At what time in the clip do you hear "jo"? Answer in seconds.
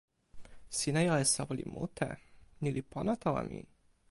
1.07-1.13